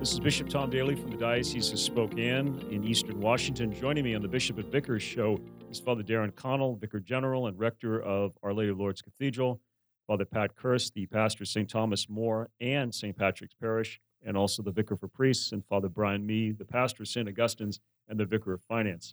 [0.00, 3.70] This is Bishop Tom Daly from the Diocese of Spokane in Eastern Washington.
[3.70, 5.38] Joining me on the Bishop and Vicars show
[5.70, 9.60] is Father Darrin Connall, Vicar General and Rector of Our Lady of Lourdes Cathedral,
[10.06, 11.68] Father Pat Kurse, the pastor of St.
[11.68, 13.14] Thomas More and St.
[13.14, 17.08] Patrick's Parish, and also the Vicar for Priests, and Father Brian Mee, the pastor of
[17.08, 17.28] St.
[17.28, 17.78] Augustine's
[18.08, 19.12] and the Vicar of Finance.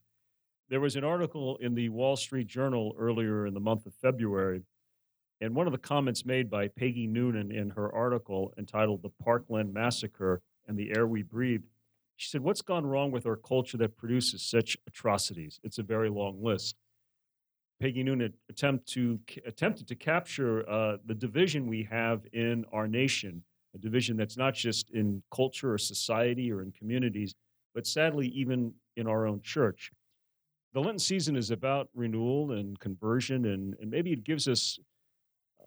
[0.69, 4.63] There was an article in the Wall Street Journal earlier in the month of February
[5.41, 9.73] and one of the comments made by Peggy Noonan in her article entitled The Parkland
[9.73, 11.63] Massacre and the Air We Breathe,
[12.15, 15.59] she said, What's gone wrong with our culture that produces such atrocities?
[15.63, 16.75] It's a very long list.
[17.79, 23.43] Peggy Noonan attempt to, attempted to capture uh, the division we have in our nation,
[23.75, 27.35] a division that's not just in culture or society or in communities,
[27.75, 29.91] but sadly, even in our own church.
[30.73, 34.79] The Lenten season is about renewal and conversion, and, and maybe it gives us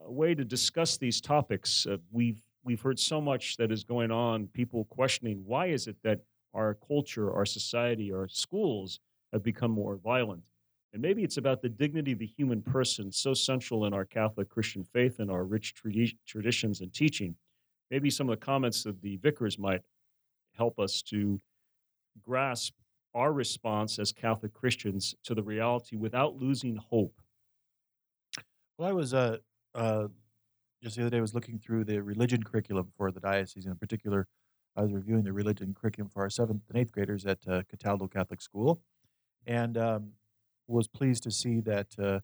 [0.04, 1.86] a way to discuss these topics.
[1.86, 4.46] Uh, we've we've heard so much that is going on.
[4.48, 6.20] People questioning why is it that
[6.54, 9.00] our culture, our society, our schools
[9.32, 10.42] have become more violent,
[10.92, 14.48] and maybe it's about the dignity of the human person, so central in our Catholic
[14.48, 17.36] Christian faith and our rich tradi- traditions and teaching.
[17.90, 19.82] Maybe some of the comments of the vicars might
[20.56, 21.40] help us to
[22.24, 22.74] grasp
[23.14, 27.20] our response as Catholic Christians to the reality without losing hope.
[28.78, 29.38] Well, I was uh,
[29.74, 30.08] uh,
[30.82, 33.66] just the other day I was looking through the religion curriculum for the diocese.
[33.66, 34.26] In particular,
[34.76, 38.06] I was reviewing the religion curriculum for our seventh and eighth graders at uh, Cataldo
[38.08, 38.80] Catholic School,
[39.46, 40.12] and um,
[40.66, 42.20] was pleased to see that uh,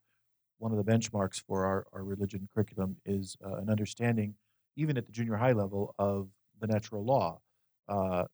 [0.58, 4.34] one of the benchmarks for our, our religion curriculum is uh, an understanding,
[4.76, 6.28] even at the junior high level, of
[6.60, 7.40] the natural law.
[7.88, 8.24] Uh,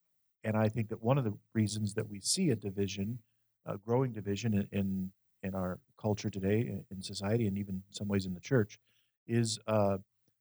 [0.43, 3.19] and I think that one of the reasons that we see a division,
[3.65, 8.07] a growing division in, in, in our culture today, in, in society, and even some
[8.07, 8.77] ways in the church,
[9.27, 9.59] is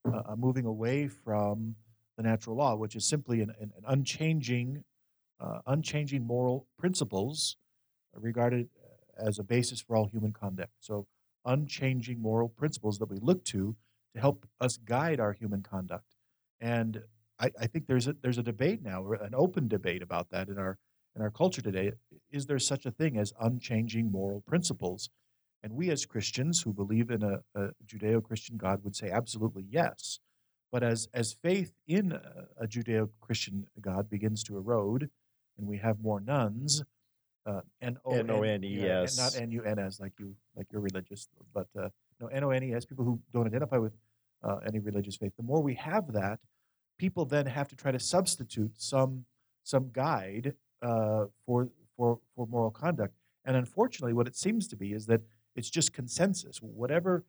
[0.05, 1.77] uh, uh, moving away from
[2.17, 4.82] the natural law, which is simply an, an, an unchanging,
[5.41, 7.56] uh, unchanging moral principles
[8.15, 8.69] regarded
[9.19, 10.72] as a basis for all human conduct.
[10.81, 11.06] So,
[11.44, 13.75] unchanging moral principles that we look to
[14.15, 16.16] to help us guide our human conduct.
[16.60, 17.03] And
[17.41, 20.59] I, I think there's a there's a debate now, an open debate about that in
[20.59, 20.78] our
[21.16, 21.93] in our culture today.
[22.31, 25.10] Is there such a thing as unchanging moral principles?
[25.62, 29.65] And we as Christians who believe in a, a Judeo Christian God would say absolutely
[29.69, 30.19] yes.
[30.73, 35.09] But as, as faith in a, a Judeo Christian God begins to erode,
[35.59, 36.83] and we have more nuns,
[37.47, 38.12] uh, N O
[38.43, 41.89] N E S, not N U N S like you like you're religious, but uh,
[42.21, 43.93] no N O N E S, people who don't identify with
[44.43, 45.33] uh, any religious faith.
[45.37, 46.41] The more we have that,
[46.99, 49.25] people then have to try to substitute some
[49.65, 53.15] some guide uh, for for for moral conduct.
[53.44, 55.21] And unfortunately, what it seems to be is that
[55.56, 56.58] it's just consensus.
[56.58, 57.24] Whatever,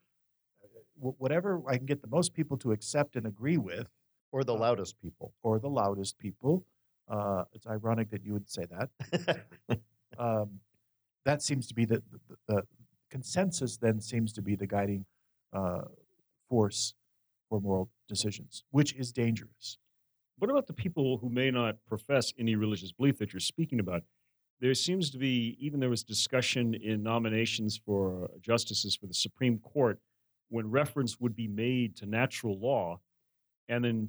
[0.96, 3.88] whatever I can get the most people to accept and agree with,
[4.32, 6.66] or the uh, loudest people, or the loudest people.
[7.10, 9.80] Uh, it's ironic that you would say that.
[10.18, 10.60] um,
[11.26, 12.64] that seems to be the, the, the,
[13.10, 13.78] consensus.
[13.78, 15.06] Then seems to be the guiding
[15.54, 15.82] uh,
[16.50, 16.96] force
[17.50, 19.78] for moral decisions, which is dangerous.
[20.40, 24.04] What about the people who may not profess any religious belief that you're speaking about?
[24.64, 29.60] There seems to be, even there was discussion in nominations for justices for the Supreme
[29.60, 30.00] Court
[30.48, 33.02] when reference would be made to natural law.
[33.68, 34.08] And then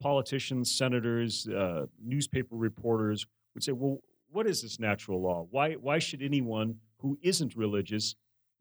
[0.00, 3.98] politicians, senators, uh, newspaper reporters would say, well,
[4.30, 5.48] what is this natural law?
[5.50, 8.14] Why, why should anyone who isn't religious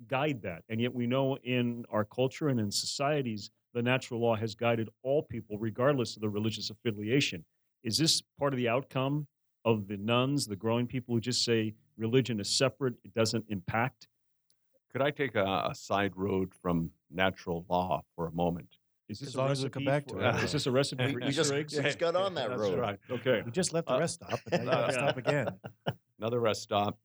[0.08, 0.64] guide that?
[0.70, 4.90] And yet we know in our culture and in societies, the natural law has guided
[5.04, 7.46] all people, regardless of their religious affiliation.
[7.84, 9.28] Is this part of the outcome
[9.66, 14.08] of the nones, the growing people who just say religion is separate, it doesn't impact?
[14.92, 18.70] Could I take a, a side road from natural law for a moment?
[19.10, 20.44] Is this as long as we come back to it.
[20.44, 21.74] Is this a recipe for we just, eggs?
[21.74, 22.80] just got on that road.
[22.80, 22.98] Right.
[23.10, 23.44] Okay.
[23.46, 25.48] We just left the uh, rest stop, and now you stop again.
[26.20, 26.98] Another rest stop.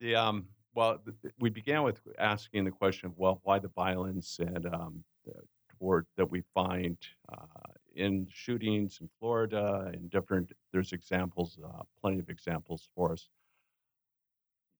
[0.00, 0.98] The um, well,
[1.38, 5.34] we began with asking the question of well, why the violence and um, the,
[5.78, 6.96] toward that we find
[7.32, 13.28] uh, in shootings in Florida and different, there's examples, uh, plenty of examples for us.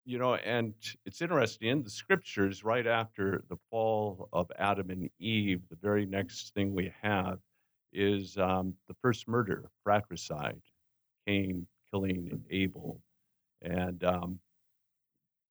[0.05, 0.75] You know, and
[1.07, 6.05] it's interesting in the scriptures, right after the fall of Adam and Eve, the very
[6.05, 7.39] next thing we have
[7.93, 10.61] is um, the first murder, fratricide,
[11.27, 13.01] Cain killing Abel.
[13.63, 14.41] And um,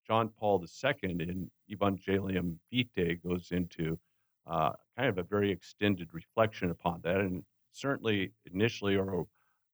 [0.05, 3.97] John Paul II in Evangelium Vitae goes into
[4.45, 7.17] uh, kind of a very extended reflection upon that.
[7.17, 9.27] And certainly initially or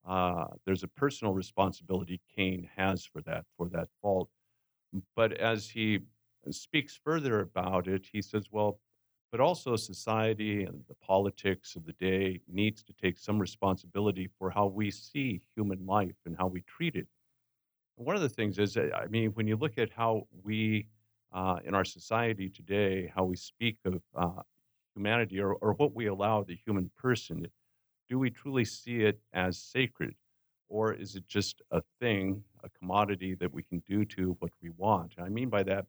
[0.07, 4.29] uh, there's a personal responsibility Cain has for that for that fault.
[5.15, 5.99] But as he
[6.49, 8.79] speaks further about it, he says, "Well,
[9.31, 14.49] but also society and the politics of the day needs to take some responsibility for
[14.49, 17.07] how we see human life and how we treat it.
[17.95, 20.87] One of the things is, I mean, when you look at how we
[21.31, 24.41] uh, in our society today, how we speak of uh,
[24.95, 27.45] humanity or, or what we allow the human person,
[28.09, 30.15] do we truly see it as sacred?
[30.67, 34.69] Or is it just a thing, a commodity that we can do to what we
[34.71, 35.13] want?
[35.19, 35.85] I mean by that,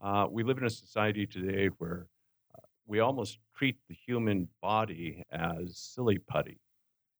[0.00, 2.06] uh, we live in a society today where
[2.54, 6.58] uh, we almost treat the human body as silly putty.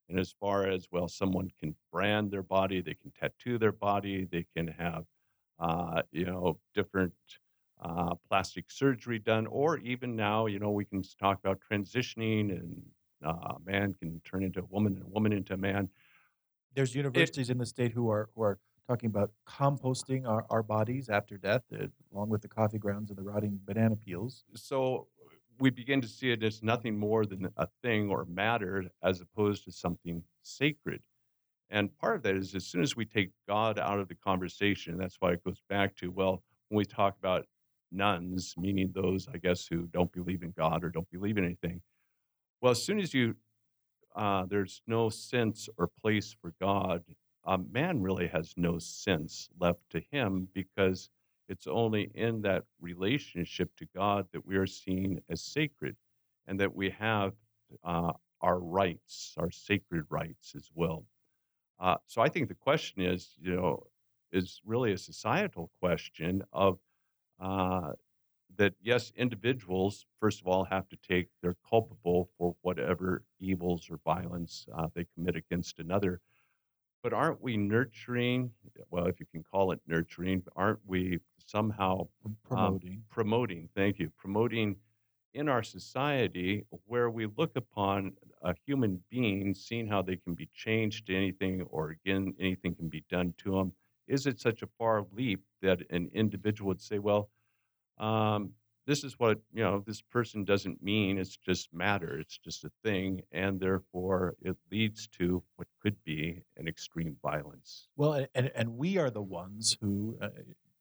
[0.08, 4.26] And as far as, well, someone can brand their body, they can tattoo their body,
[4.30, 5.04] they can have,
[5.58, 7.14] uh, you know, different
[7.80, 12.82] uh, plastic surgery done, or even now, you know, we can talk about transitioning and
[13.24, 15.88] a man can turn into a woman and a woman into a man.
[16.74, 18.58] There's universities it, in the state who are who are
[18.88, 23.18] talking about composting our, our bodies after death, uh, along with the coffee grounds and
[23.18, 24.44] the rotting banana peels.
[24.54, 25.06] So
[25.60, 29.64] we begin to see it as nothing more than a thing or matter as opposed
[29.64, 31.00] to something sacred.
[31.70, 34.98] And part of that is as soon as we take God out of the conversation,
[34.98, 37.46] that's why it goes back to, well, when we talk about
[37.92, 41.80] nuns, meaning those, I guess, who don't believe in God or don't believe in anything.
[42.62, 43.34] Well, as soon as you,
[44.14, 47.02] uh, there's no sense or place for God,
[47.44, 51.10] uh, man really has no sense left to him because
[51.48, 55.96] it's only in that relationship to God that we are seen as sacred
[56.46, 57.32] and that we have
[57.82, 61.04] uh, our rights, our sacred rights as well.
[61.80, 63.82] Uh, so I think the question is, you know,
[64.30, 66.78] is really a societal question of
[67.40, 67.90] uh,
[68.56, 73.98] that yes, individuals, first of all, have to take, they're culpable for whatever evils or
[74.04, 76.20] violence uh, they commit against another.
[77.02, 78.50] But aren't we nurturing,
[78.90, 82.92] well, if you can call it nurturing, aren't we somehow um, promoting?
[82.92, 84.76] Um, promoting, thank you, promoting
[85.34, 88.12] in our society where we look upon
[88.42, 92.88] a human being, seeing how they can be changed to anything or again, anything can
[92.88, 93.72] be done to them
[94.12, 97.30] is it such a far leap that an individual would say, well,
[98.02, 98.50] um,
[98.86, 102.70] this is what, you know, this person doesn't mean, it's just matter, it's just a
[102.82, 107.88] thing, and therefore it leads to what could be an extreme violence.
[107.96, 110.30] Well, and, and we are the ones who, uh,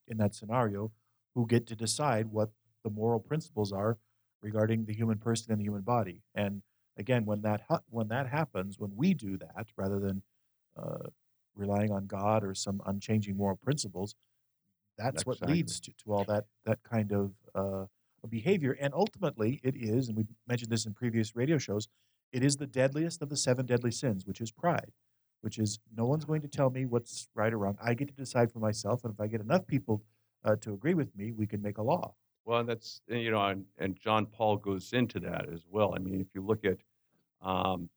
[0.08, 0.92] in that scenario,
[1.36, 2.50] who get to decide what
[2.84, 3.98] the moral principles are
[4.42, 6.24] regarding the human person and the human body.
[6.34, 6.64] And
[6.98, 10.24] again, when that ha- when that happens, when we do that, rather than
[10.76, 11.10] uh,
[11.56, 14.16] relying on God or some unchanging moral principles,
[15.04, 15.48] that's exactly.
[15.48, 17.86] what leads to, to all that that kind of uh,
[18.30, 18.78] behavior.
[18.80, 21.88] And ultimately, it is, and we mentioned this in previous radio shows,
[22.32, 24.92] it is the deadliest of the seven deadly sins, which is pride,
[25.42, 27.78] which is no one's going to tell me what's right or wrong.
[27.84, 30.04] I get to decide for myself, and if I get enough people
[30.44, 32.14] uh, to agree with me, we can make a law.
[32.46, 35.94] Well, that's you know, and, and John Paul goes into that as well.
[35.96, 36.78] I mean, if you look at
[37.42, 37.90] um,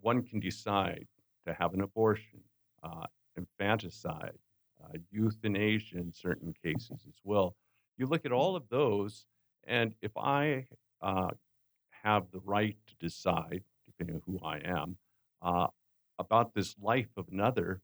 [0.00, 1.06] one can decide
[1.46, 2.40] to have an abortion
[2.82, 3.06] uh,
[3.36, 4.38] infanticide,
[4.84, 7.54] uh, euthanasia in certain cases as well.
[7.96, 9.26] You look at all of those,
[9.66, 10.66] and if I
[11.02, 11.30] uh,
[11.90, 14.96] have the right to decide, depending on who I am,
[15.42, 15.66] uh,
[16.18, 17.80] about this life of another,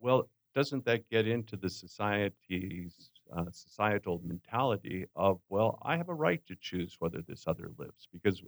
[0.00, 6.14] well, doesn't that get into the society's uh, societal mentality of, well, I have a
[6.14, 8.08] right to choose whether this other lives?
[8.12, 8.42] Because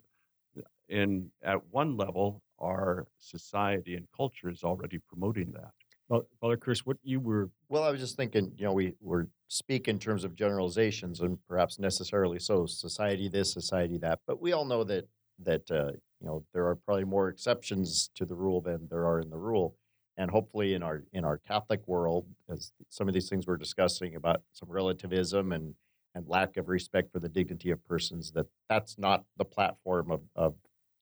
[0.89, 5.73] in at one level, our society and culture is already promoting that.
[6.09, 9.89] Father Chris, what you were Well, I was just thinking, you know, we were speak
[9.89, 14.21] in terms of generalizations and perhaps necessarily so, society this, society that.
[14.27, 15.07] But we all know that
[15.45, 19.21] that uh, you know there are probably more exceptions to the rule than there are
[19.21, 19.77] in the rule.
[20.17, 24.17] And hopefully, in our in our Catholic world, as some of these things we're discussing
[24.17, 25.75] about some relativism and
[26.15, 30.23] and lack of respect for the dignity of persons, that that's not the platform of
[30.35, 30.55] of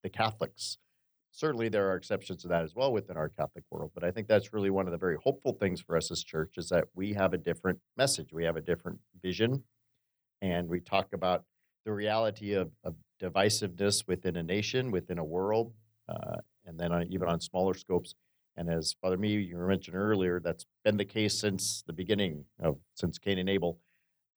[0.02, 0.78] the Catholics
[1.36, 3.90] certainly there are exceptions to that as well within our Catholic world.
[3.94, 6.54] But I think that's really one of the very hopeful things for us as church
[6.56, 9.62] is that we have a different message, we have a different vision,
[10.40, 11.44] and we talk about
[11.84, 15.74] the reality of, of divisiveness within a nation, within a world,
[16.08, 18.14] uh, and then on, even on smaller scopes.
[18.56, 22.78] And as Father Mee, you mentioned earlier, that's been the case since the beginning of
[22.94, 23.78] since Cain and Abel.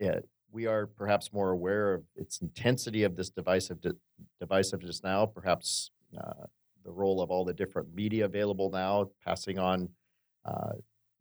[0.02, 0.20] Yeah,
[0.52, 3.78] we are perhaps more aware of its intensity of this divisive
[4.44, 6.48] divisiveness now, perhaps uh,
[6.84, 9.90] the role of all the different media available now, passing on
[10.46, 10.74] uh,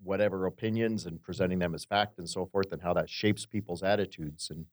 [0.02, 3.82] whatever opinions and presenting them as fact and so forth, and how that shapes people's
[3.82, 4.50] attitudes.
[4.50, 4.66] And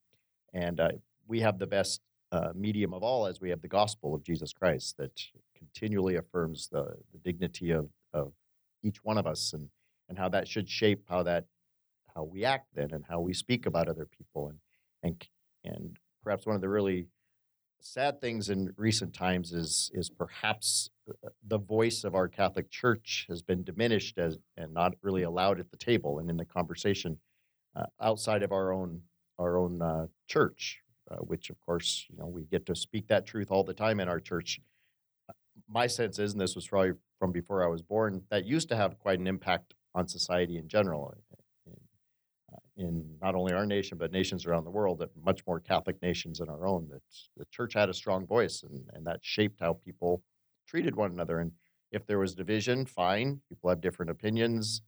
[0.54, 0.89] and uh,
[1.27, 2.01] we have the best
[2.32, 5.20] uh, medium of all, as we have the gospel of Jesus Christ that
[5.58, 8.32] continually affirms the, the dignity of, of
[8.84, 9.70] each one of us, and
[10.08, 11.46] and how that should shape how that
[12.15, 14.60] how we act then, and how we speak about other people, and
[15.04, 15.27] and
[15.63, 17.08] and perhaps one of the really
[17.86, 23.27] sad things in recent times is is perhaps uh, the voice of our Catholic Church
[23.30, 27.18] has been diminished as and not really allowed at the table and in the conversation
[27.75, 29.01] uh, outside of our own
[29.38, 30.80] our own uh, church,
[31.12, 34.00] uh, which of course you know we get to speak that truth all the time
[34.00, 34.60] in our church.
[35.70, 38.75] My sense is, and this was probably from before I was born, that used to
[38.75, 41.13] have quite an impact on society in general
[42.77, 46.39] in not only our nation but nations around the world that much more catholic nations
[46.39, 47.01] than our own that
[47.38, 50.22] the church had a strong voice and, and that shaped how people
[50.67, 51.39] treated one another.
[51.39, 51.51] And
[51.91, 54.82] if there was division fine people have different opinions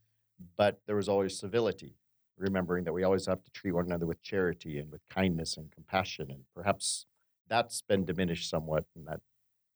[0.56, 1.94] but there was always civility
[2.38, 5.70] remembering that we always have to treat one another with charity and with kindness and
[5.72, 6.30] compassion.
[6.30, 7.06] And perhaps
[7.48, 9.20] that's been diminished somewhat and that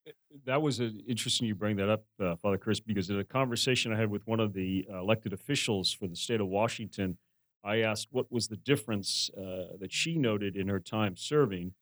[0.06, 0.12] eh,
[0.46, 3.98] that was interesting you bring that up, uh, Father Chris, because in a conversation I
[3.98, 7.18] had with one of the uh, elected officials for the state of Washington,
[7.64, 11.72] I asked what was the difference uh, that she noted in her time serving.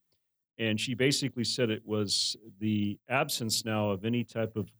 [0.58, 4.70] And she basically said it was the absence now of any type of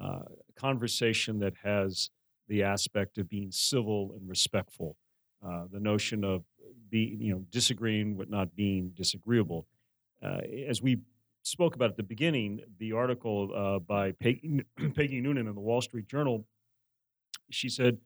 [0.00, 0.22] uh,
[0.56, 2.10] conversation that has
[2.48, 4.96] the aspect of being civil and respectful.
[5.46, 6.42] Uh, the notion of
[6.88, 9.66] being, you know, disagreeing but not being disagreeable.
[10.22, 10.98] Uh, as we
[11.42, 14.62] spoke about at the beginning, the article uh, by Peggy,
[14.94, 16.46] Peggy Noonan in the Wall Street Journal,
[17.50, 17.98] she said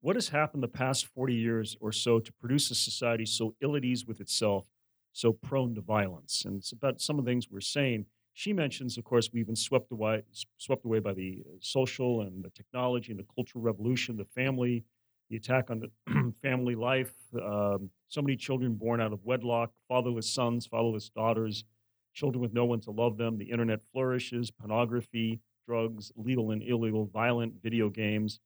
[0.00, 3.76] what has happened the past 40 years or so to produce a society so ill
[3.76, 4.64] at ease with itself,
[5.12, 6.44] so prone to violence?
[6.46, 8.06] And it's about some of the things we're saying.
[8.32, 10.22] She mentions, of course, we've been swept away,
[10.56, 14.84] swept away by the uh, social and the technology and the cultural revolution, the family,
[15.28, 20.32] the attack on the family life, um, so many children born out of wedlock, fatherless
[20.32, 21.64] sons, fatherless daughters,
[22.14, 23.36] children with no one to love them.
[23.36, 28.40] The internet flourishes, pornography, drugs, legal and illegal, violent video games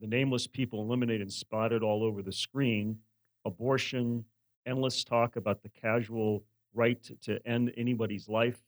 [0.00, 2.98] the nameless people eliminated and spotted all over the screen,
[3.44, 4.24] abortion,
[4.66, 8.58] endless talk about the casual right to end anybody's life.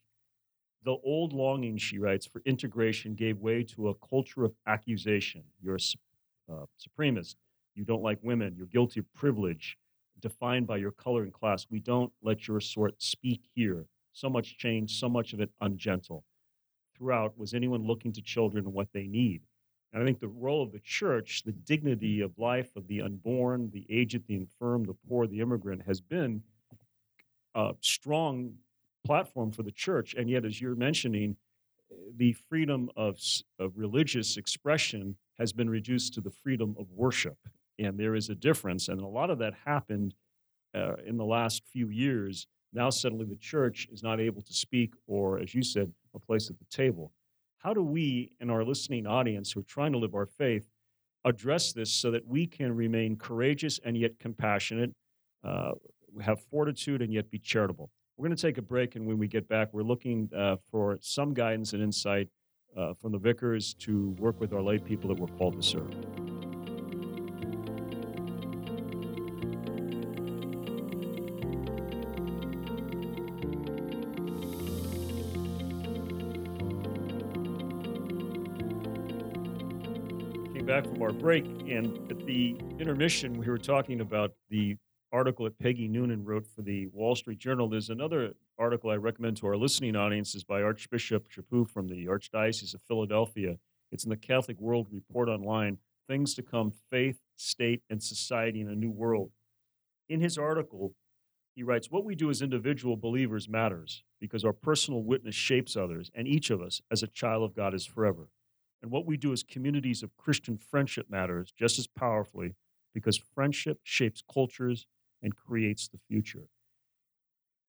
[0.85, 5.43] The old longing, she writes, for integration gave way to a culture of accusation.
[5.63, 7.37] You're a uh, supremacist.
[7.75, 8.55] You don't like women.
[8.57, 9.77] You're guilty of privilege,
[10.21, 11.67] defined by your color and class.
[11.71, 13.85] We don't let your sort speak here.
[14.13, 16.25] So much change, so much of it ungentle.
[16.97, 19.43] Throughout, was anyone looking to children and what they need?
[19.93, 23.71] And I think the role of the church, the dignity of life of the unborn,
[23.73, 26.43] the aged, the infirm, the poor, the immigrant, has been
[27.55, 28.55] a strong
[29.05, 30.15] platform for the church.
[30.17, 31.37] And yet, as you're mentioning,
[32.17, 33.19] the freedom of,
[33.59, 37.37] of religious expression has been reduced to the freedom of worship.
[37.79, 38.89] And there is a difference.
[38.89, 40.15] And a lot of that happened
[40.75, 42.47] uh, in the last few years.
[42.73, 46.49] Now, suddenly, the church is not able to speak or, as you said, a place
[46.49, 47.11] at the table.
[47.61, 50.67] How do we, in our listening audience who are trying to live our faith,
[51.27, 54.95] address this so that we can remain courageous and yet compassionate,
[55.45, 55.73] uh,
[56.23, 57.91] have fortitude and yet be charitable?
[58.17, 60.97] We're going to take a break, and when we get back, we're looking uh, for
[61.03, 62.29] some guidance and insight
[62.79, 66.40] uh, from the vicars to work with our lay people that we're called to serve.
[80.71, 84.77] Back from our break, and at the intermission, we were talking about the
[85.11, 87.69] article that Peggy Noonan wrote for the Wall Street Journal.
[87.69, 92.73] There's another article I recommend to our listening audiences by Archbishop Chaput from the Archdiocese
[92.73, 93.57] of Philadelphia.
[93.91, 98.69] It's in the Catholic World Report Online Things to Come Faith, State, and Society in
[98.69, 99.33] a New World.
[100.09, 100.95] In his article,
[101.57, 106.13] he writes What we do as individual believers matters because our personal witness shapes others,
[106.15, 108.29] and each of us, as a child of God, is forever.
[108.83, 112.55] And what we do as communities of Christian friendship matters just as powerfully
[112.95, 114.87] because friendship shapes cultures
[115.23, 116.45] and creates the future.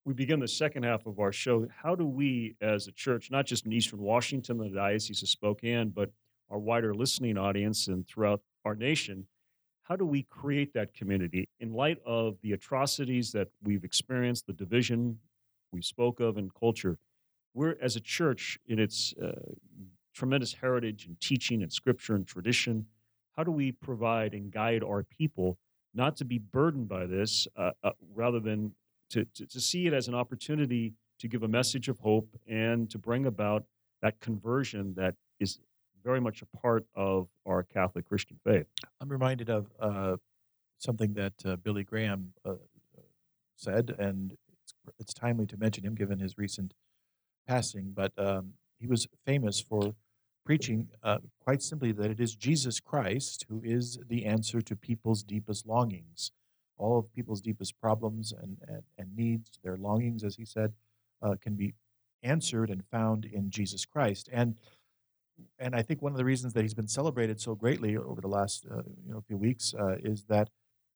[0.03, 1.67] We begin the second half of our show.
[1.83, 5.89] How do we, as a church, not just in Eastern Washington, the Diocese of Spokane,
[5.89, 6.09] but
[6.49, 9.27] our wider listening audience and throughout our nation,
[9.83, 14.53] how do we create that community in light of the atrocities that we've experienced, the
[14.53, 15.19] division
[15.71, 16.97] we spoke of in culture?
[17.53, 19.31] We're, as a church, in its uh,
[20.13, 22.85] tremendous heritage and teaching and scripture and tradition.
[23.35, 25.57] How do we provide and guide our people
[25.93, 28.73] not to be burdened by this, uh, uh, rather than
[29.09, 32.89] to, to, to see it as an opportunity to give a message of hope and
[32.89, 33.63] to bring about
[34.01, 35.59] that conversion that is
[36.03, 38.65] very much a part of our Catholic Christian faith?
[38.99, 40.15] I'm reminded of uh,
[40.79, 42.53] something that uh, Billy Graham uh,
[43.55, 46.73] said, and it's, it's, timely to mention him given his recent
[47.47, 47.91] passing.
[47.93, 49.93] But um, he was famous for
[50.43, 55.23] preaching uh, quite simply that it is Jesus Christ who is the answer to people's
[55.23, 56.31] deepest longings.
[56.77, 60.73] All of people's deepest problems and, and, and needs, their longings, as he said,
[61.21, 61.75] uh, can be
[62.23, 64.29] answered and found in Jesus Christ.
[64.31, 64.55] And
[65.57, 68.27] and I think one of the reasons that he's been celebrated so greatly over the
[68.27, 70.49] last uh, you know few weeks uh, is that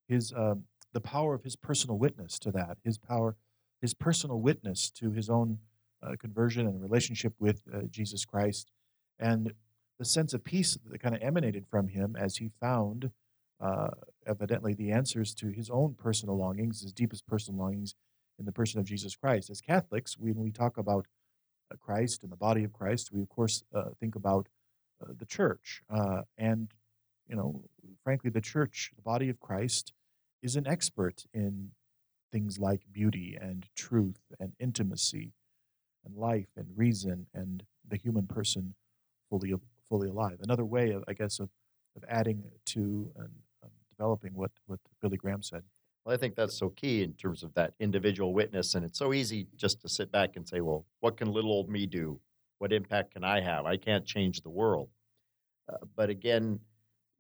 [0.07, 0.63] his um,
[0.93, 3.35] the power of his personal witness to that, his power,
[3.81, 5.74] his personal witness to his own uh,
[6.19, 8.71] conversion and relationship with uh, Jesus Christ,
[9.19, 9.53] and
[9.99, 13.11] the sense of peace that kind of emanated from him as he found
[13.61, 13.87] uh,
[14.27, 17.95] evidently the answers to his own personal longings, his deepest personal longings
[18.37, 19.49] in the person of Jesus Christ.
[19.49, 21.07] As Catholics, when we talk about
[21.71, 24.47] uh, Christ and the body of Christ, we of course uh, think about
[25.01, 25.81] uh, the church.
[25.89, 26.73] Uh, and,
[27.27, 27.63] you know,
[28.03, 29.93] frankly, the church, the body of Christ,
[30.43, 31.71] is an expert in
[32.31, 35.31] things like beauty and truth and intimacy
[36.05, 38.73] and life and reason and the human person
[39.29, 39.53] fully
[39.89, 40.37] fully alive.
[40.41, 41.49] Another way, of, I guess, of,
[41.95, 43.29] of adding to and
[43.63, 45.63] um, developing what, what Billy Graham said.
[46.03, 48.75] Well, I think that's so key in terms of that individual witness.
[48.75, 51.69] And it's so easy just to sit back and say, well, what can little old
[51.69, 52.19] me do?
[52.59, 53.65] What impact can I have?
[53.65, 54.89] I can't change the world.
[55.71, 56.59] Uh, but again,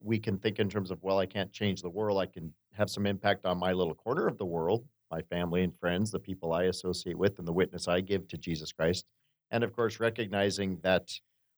[0.01, 2.19] we can think in terms of, well, I can't change the world.
[2.19, 5.77] I can have some impact on my little corner of the world, my family and
[5.79, 9.05] friends, the people I associate with, and the witness I give to Jesus Christ.
[9.51, 11.09] And of course, recognizing that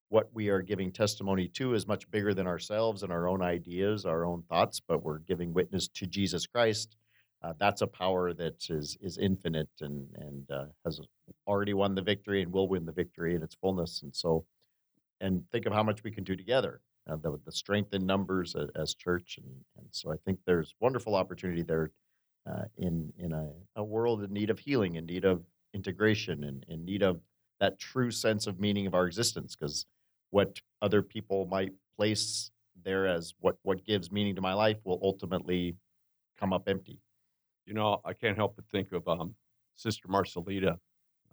[0.10, 4.06] what we are giving testimony to is much bigger than ourselves and our own ideas,
[4.06, 6.96] our own thoughts, but we're giving witness to Jesus Christ
[7.44, 11.00] uh, that's a power that is is infinite and and uh, has
[11.46, 14.02] already won the victory and will win the victory in its fullness.
[14.02, 14.46] And so,
[15.22, 16.82] and think of how much we can do together.
[17.10, 20.76] Uh, the, the strength in numbers as, as, church, and and so I think there's
[20.80, 21.92] wonderful opportunity there
[22.48, 26.66] uh, in in a, a world in need of healing, in need of integration, and
[26.70, 27.20] in need of
[27.60, 29.56] that true sense of meaning of our existence.
[29.56, 29.86] Because
[30.30, 32.52] what other people might place
[32.84, 35.76] there as what what gives meaning to my life will ultimately
[36.40, 37.00] come up empty
[37.68, 39.36] you know, I can't help but think of um,
[39.76, 40.78] Sister Marcelita.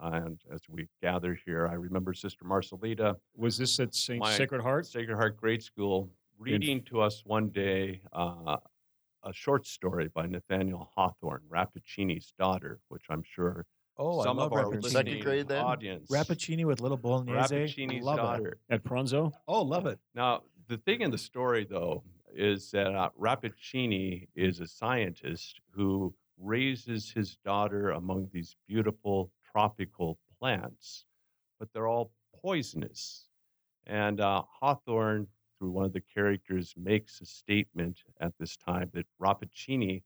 [0.00, 3.14] And as we gather here, I remember Sister Marcelita.
[3.36, 4.26] Was this at St.
[4.26, 4.86] Sacred Heart?
[4.86, 8.56] Sacred Heart Grade School, reading to us one day uh,
[9.24, 14.52] a short story by Nathaniel Hawthorne, Rappaccini's daughter, which I'm sure Oh, some I love
[14.52, 14.82] of our Rappaccini.
[14.82, 15.64] listening Second grade then?
[15.64, 16.10] audience.
[16.10, 17.36] Rappaccini with little bolognese.
[17.54, 18.58] Rappaccini's love daughter.
[18.68, 18.74] It.
[18.74, 19.32] At Pronzo?
[19.46, 20.00] Oh, love it.
[20.16, 22.02] Now, the thing in the story, though,
[22.34, 30.18] is that uh, Rappaccini is a scientist who raises his daughter among these beautiful tropical
[30.40, 31.04] plants,
[31.60, 32.10] but they're all
[32.42, 33.28] poisonous.
[33.86, 35.28] And uh, Hawthorne,
[35.64, 40.02] through one of the characters, makes a statement at this time that Rappaccini,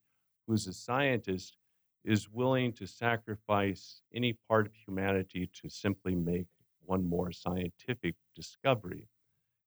[0.46, 1.56] who's a scientist,
[2.04, 6.46] is willing to sacrifice any part of humanity to simply make
[6.84, 9.08] one more scientific discovery.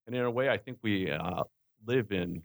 [0.08, 1.44] And in a way, I think we uh,
[1.86, 2.42] live in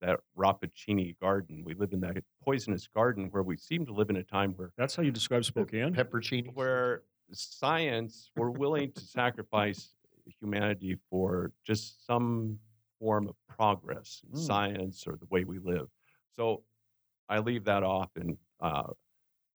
[0.00, 1.64] that Rappaccini garden.
[1.66, 4.72] We live in that poisonous garden where we seem to live in a time where
[4.78, 5.94] That's how you describe Spokane?
[5.94, 6.54] Peppercini.
[6.54, 9.90] where science we're willing to sacrifice
[10.40, 12.58] humanity for just some
[12.98, 14.46] form of progress in Mm.
[14.46, 15.88] science or the way we live.
[16.32, 16.64] So
[17.28, 18.92] I leave that off and uh,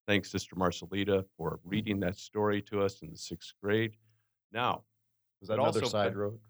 [0.08, 3.95] thanks Sister Marcelita for reading that story to us in the sixth grade.
[4.51, 4.84] Now,
[5.39, 6.39] Was that another side road?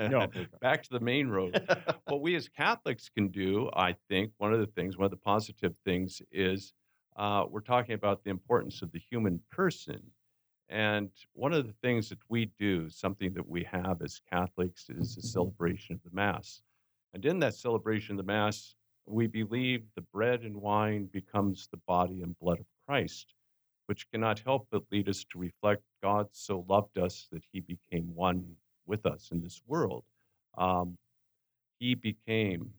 [0.00, 0.28] No.
[0.62, 1.60] back to the main road.
[2.06, 5.18] what we as Catholics can do, I think, one of the things, one of the
[5.18, 6.72] positive things is
[7.16, 10.00] uh, we're talking about the importance of the human person.
[10.70, 15.16] And one of the things that we do, something that we have as Catholics, is
[15.16, 16.62] the celebration of the Mass.
[17.12, 21.80] And in that celebration of the Mass, we believe the bread and wine becomes the
[21.88, 23.34] body and blood of Christ,
[23.86, 28.14] which cannot help but lead us to reflect God so loved us that he became
[28.14, 28.54] one
[28.86, 30.04] with us in this world.
[30.56, 30.96] Um,
[31.80, 32.70] he became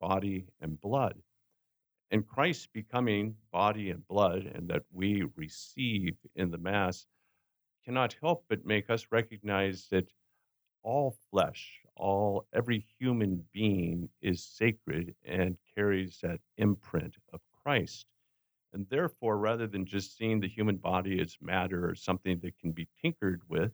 [0.00, 1.14] body and blood.
[2.12, 7.04] And Christ becoming body and blood, and that we receive in the Mass,
[7.86, 10.08] cannot help but make us recognize that
[10.82, 18.06] all flesh, all every human being is sacred and carries that imprint of Christ.
[18.72, 22.72] And therefore, rather than just seeing the human body as matter or something that can
[22.72, 23.72] be tinkered with,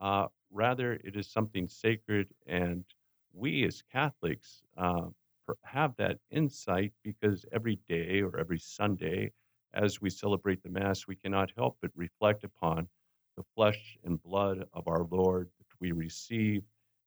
[0.00, 2.28] uh, rather it is something sacred.
[2.46, 2.84] And
[3.32, 5.06] we as Catholics uh,
[5.64, 9.32] have that insight because every day or every Sunday,
[9.74, 12.88] as we celebrate the Mass, we cannot help but reflect upon
[13.36, 16.62] the flesh and blood of our Lord that we receive,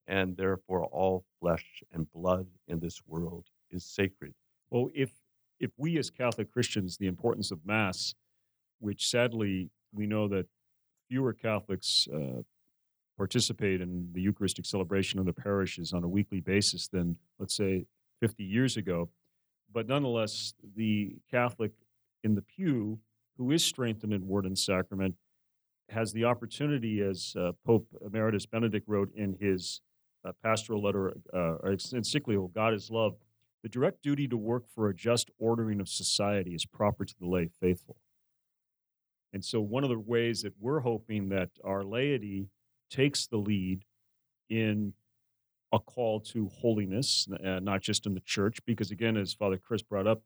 [0.08, 4.34] and therefore all flesh and blood in this world is sacred.
[4.70, 5.12] Well, if
[5.60, 8.14] if we as Catholic Christians, the importance of Mass,
[8.80, 10.48] which sadly we know that
[11.08, 12.42] fewer Catholics uh,
[13.18, 17.86] participate in the Eucharistic celebration of the parishes on a weekly basis than, let's say,
[18.20, 19.10] 50 years ago.
[19.72, 21.72] But nonetheless, the Catholic
[22.24, 23.00] in the pew
[23.38, 25.16] who is strengthened in word and sacrament
[25.90, 29.82] has the opportunity, as uh, Pope Emeritus Benedict wrote in his
[30.26, 33.16] uh, pastoral letter, uh, or encyclical, God is Love,
[33.64, 37.28] the direct duty to work for a just ordering of society is proper to the
[37.28, 37.98] lay faithful.
[39.34, 42.50] And so, one of the ways that we're hoping that our laity
[42.90, 43.84] takes the lead
[44.50, 44.94] in
[45.72, 49.82] a call to holiness, uh, not just in the church, because again, as Father Chris
[49.82, 50.22] brought up,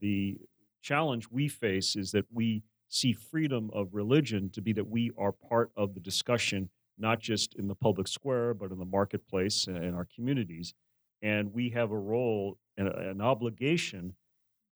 [0.00, 0.38] the
[0.82, 5.32] challenge we face is that we see freedom of religion to be that we are
[5.32, 9.82] part of the discussion, not just in the public square, but in the marketplace and
[9.82, 10.74] in our communities.
[11.22, 14.14] And we have a role and an obligation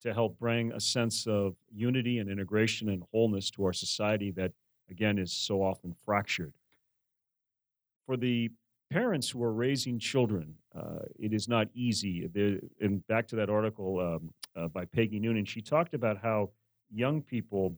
[0.03, 4.53] to help bring a sense of unity and integration and wholeness to our society that,
[4.91, 6.53] again, is so often fractured.
[8.07, 8.51] For the
[8.91, 12.29] parents who are raising children, uh, it is not easy.
[12.81, 16.51] And back to that article um, uh, by Peggy Noonan, she talked about how
[16.93, 17.75] young people,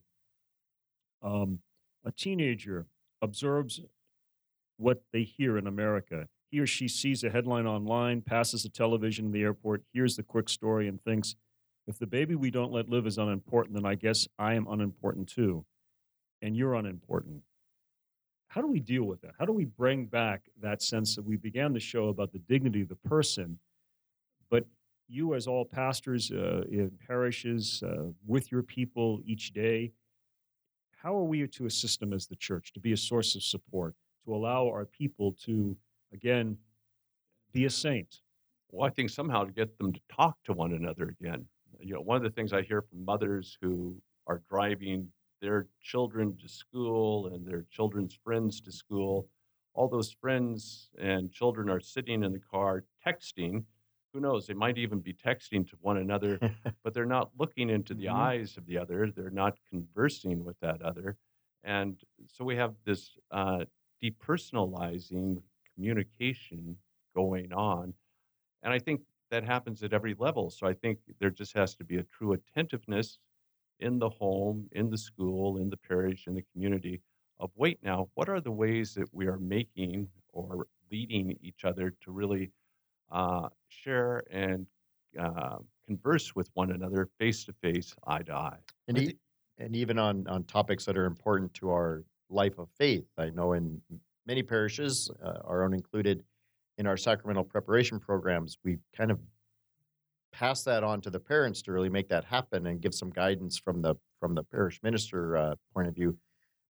[1.26, 1.58] um,
[2.04, 2.86] a teenager
[3.20, 3.80] observes
[4.76, 6.28] what they hear in America.
[6.50, 10.22] He or she sees a headline online, passes a television in the airport, hears the
[10.22, 11.34] quick story, and thinks,
[11.88, 15.28] if the baby we don't let live is unimportant, then I guess I am unimportant
[15.28, 15.64] too,
[16.40, 17.42] and you're unimportant.
[18.48, 19.32] How do we deal with that?
[19.38, 22.82] How do we bring back that sense that we began the show about the dignity
[22.82, 23.58] of the person,
[24.50, 24.64] but
[25.08, 29.92] you, as all pastors uh, in parishes, uh, with your people each day,
[30.96, 33.94] how are we to assist them as the church to be a source of support,
[34.24, 35.76] to allow our people to,
[36.12, 36.56] again,
[37.52, 38.20] be a saint?
[38.70, 41.46] Well, I think somehow to get them to talk to one another again
[41.80, 45.08] you know, one of the things I hear from mothers who are driving
[45.40, 49.28] their children to school and their children's friends to school,
[49.74, 53.64] all those friends and children are sitting in the car texting.
[54.16, 54.46] Who knows?
[54.46, 56.40] They might even be texting to one another,
[56.82, 58.16] but they're not looking into the mm-hmm.
[58.16, 59.12] eyes of the other.
[59.14, 61.18] They're not conversing with that other.
[61.64, 63.66] And so we have this uh,
[64.02, 65.42] depersonalizing
[65.74, 66.76] communication
[67.14, 67.92] going on.
[68.62, 70.48] And I think that happens at every level.
[70.48, 73.18] So I think there just has to be a true attentiveness
[73.80, 77.02] in the home, in the school, in the parish, in the community
[77.38, 81.92] of wait now, what are the ways that we are making or leading each other
[82.02, 82.50] to really
[83.12, 84.66] uh, share and
[85.18, 88.58] uh, converse with one another face to face, eye to eye.
[88.88, 89.16] And, e-
[89.58, 93.06] and even on, on topics that are important to our life of faith.
[93.18, 93.80] I know in
[94.26, 96.22] many parishes, uh, our own included,
[96.78, 99.18] in our sacramental preparation programs, we kind of
[100.32, 103.58] pass that on to the parents to really make that happen and give some guidance
[103.58, 106.16] from the from the parish minister uh, point of view.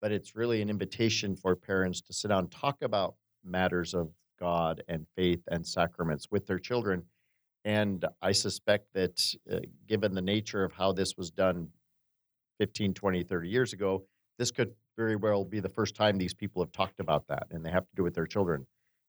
[0.00, 4.08] But it's really an invitation for parents to sit down and talk about matters of
[4.40, 7.02] God and faith and sacraments with their children.
[7.64, 9.20] And I suspect that
[9.52, 11.68] uh, given the nature of how this was done
[12.58, 14.04] 15, 20, 30 years ago,
[14.38, 17.64] this could very well be the first time these people have talked about that and
[17.64, 18.66] they have to do with their children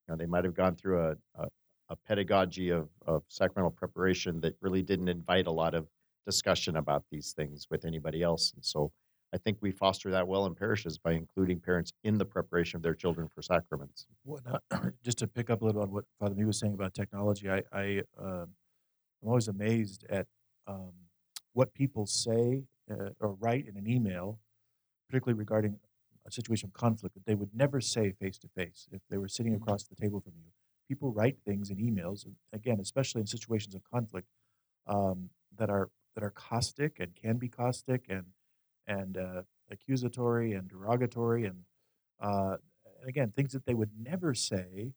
[0.08, 1.48] You know, they might have gone through a, a,
[1.90, 5.88] a pedagogy of, of sacramental preparation that really didn't invite a lot of
[6.26, 8.54] discussion about these things with anybody else.
[8.56, 8.92] And so
[9.34, 12.84] I think we foster that well in parishes by including parents in the preparation of
[12.84, 14.08] their children for sacraments.
[14.26, 14.42] Well,
[15.04, 17.64] just to pick up a little on what Father Mee was saying about technology, I,
[17.72, 18.46] I uh,
[19.22, 20.28] I'm always amazed at
[20.68, 20.92] um,
[21.54, 24.40] what people say uh, or write in an email,
[25.10, 25.78] particularly regarding
[26.28, 29.28] a situation of conflict that they would never say face to face if they were
[29.28, 29.64] sitting mm-hmm.
[29.64, 30.52] across the table from you.
[30.88, 34.28] People write things in emails, again, especially in situations of conflict,
[34.88, 38.26] um, that are that are caustic and can be caustic and
[38.88, 41.58] and uh, accusatory and derogatory and
[42.22, 42.58] uh,
[43.06, 44.94] again things that they would never say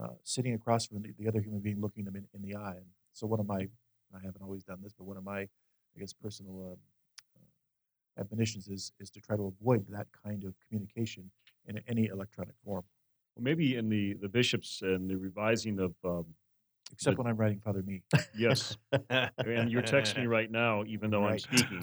[0.00, 2.74] uh, sitting across from the, the, other human being looking them in, in the eye.
[2.76, 3.68] And so one of my
[4.14, 6.76] I haven't always done this, but one of my I guess personal um,
[8.18, 11.30] admonitions is is to try to avoid that kind of communication
[11.66, 12.84] in any electronic form.
[13.34, 15.94] Well, maybe in the the bishops and the revising of.
[16.04, 16.26] Um,
[16.92, 18.02] Except the, when I'm writing Father Mee.
[18.36, 18.76] Yes,
[19.10, 21.32] and you're texting me right now, even though right.
[21.50, 21.80] I'm speaking.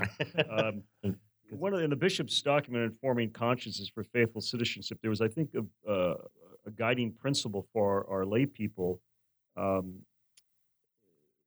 [0.50, 0.84] Um,
[1.50, 5.28] one of the, in the bishop's document informing consciences for faithful citizenship, there was, I
[5.28, 6.16] think, a, uh,
[6.66, 9.02] a guiding principle for our, our lay people
[9.56, 10.00] um,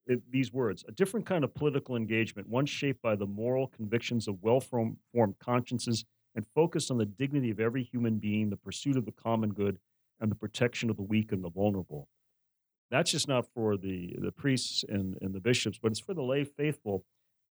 [0.06, 4.28] it, these words a different kind of political engagement, one shaped by the moral convictions
[4.28, 4.96] of well formed
[5.40, 9.52] consciences and focused on the dignity of every human being, the pursuit of the common
[9.52, 9.78] good,
[10.20, 12.08] and the protection of the weak and the vulnerable.
[12.90, 16.22] That's just not for the, the priests and, and the bishops, but it's for the
[16.22, 17.04] lay faithful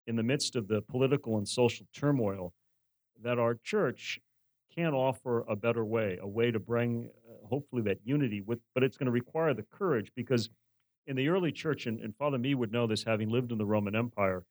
[0.07, 2.53] in the midst of the political and social turmoil
[3.23, 4.19] that our church
[4.73, 8.83] can offer a better way, a way to bring uh, hopefully that unity with, but
[8.83, 10.49] it's going to require the courage because
[11.07, 13.65] in the early church, and, and Father Mee would know this having lived in the
[13.65, 14.43] Roman Empire,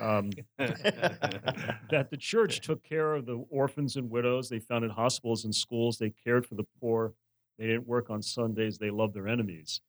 [0.00, 4.48] Um, that the church took care of the orphans and widows.
[4.48, 5.98] They founded hospitals and schools.
[5.98, 7.12] They cared for the poor.
[7.58, 8.78] They didn't work on Sundays.
[8.78, 9.80] They loved their enemies.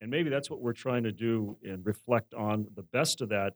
[0.00, 3.54] And maybe that's what we're trying to do and reflect on the best of that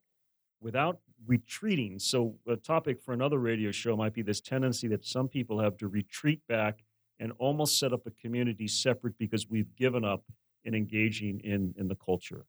[0.60, 1.98] without retreating.
[1.98, 5.76] So, a topic for another radio show might be this tendency that some people have
[5.78, 6.84] to retreat back
[7.18, 10.24] and almost set up a community separate because we've given up
[10.64, 12.46] in engaging in, in the culture.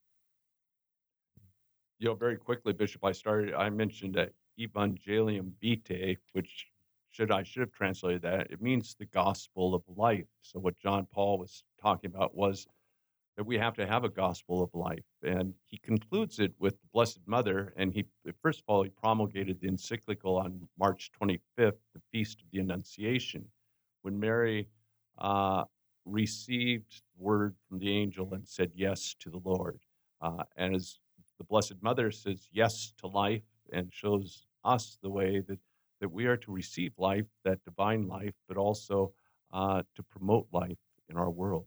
[2.00, 6.68] you know, very quickly, Bishop, I started, I mentioned that Evangelium Vitae, which
[7.12, 8.52] should I should have translated that.
[8.52, 10.28] It means the gospel of life.
[10.42, 12.68] So what John Paul was talking about was
[13.38, 15.04] that we have to have a gospel of life.
[15.24, 17.74] And he concludes it with the Blessed Mother.
[17.76, 18.06] And he,
[18.42, 23.46] first of all, he promulgated the encyclical on March 25th, the Feast of the Annunciation,
[24.04, 24.68] when Mary
[25.18, 25.66] uh,
[26.06, 29.80] received word from the angel and said yes to the Lord.
[30.22, 31.00] Uh, and as
[31.38, 33.44] the Blessed Mother says yes to life
[33.74, 35.60] and shows us the way that,
[36.00, 39.12] that we are to receive life, that divine life, but also
[39.54, 40.78] uh, to promote life
[41.10, 41.66] in our world.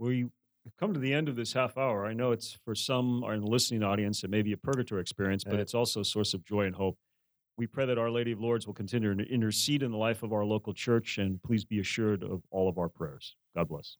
[0.00, 0.26] We
[0.78, 2.06] come to the end of this half hour.
[2.06, 5.44] I know it's for some in the listening audience, it may be a purgatory experience,
[5.44, 6.96] but it's also a source of joy and hope.
[7.58, 10.32] We pray that Our Lady of Lourdes will continue to intercede in the life of
[10.32, 13.36] our local church, and please be assured of all of our prayers.
[13.54, 13.98] God bless.